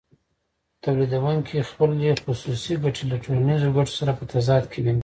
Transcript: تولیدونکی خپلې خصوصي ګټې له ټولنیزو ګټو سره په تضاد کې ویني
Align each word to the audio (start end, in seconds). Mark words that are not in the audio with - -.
تولیدونکی 0.83 1.67
خپلې 1.69 2.09
خصوصي 2.23 2.73
ګټې 2.83 3.03
له 3.11 3.17
ټولنیزو 3.23 3.73
ګټو 3.77 3.93
سره 3.99 4.11
په 4.19 4.23
تضاد 4.31 4.63
کې 4.71 4.79
ویني 4.81 4.99